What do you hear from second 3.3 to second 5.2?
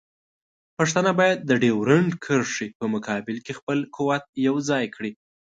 کې خپل قوت یوځای کړي.